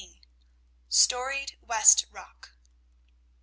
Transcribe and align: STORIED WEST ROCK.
STORIED 0.89 1.57
WEST 1.61 2.07
ROCK. 2.09 2.53